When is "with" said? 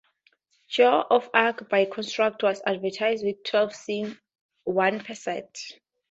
3.23-3.43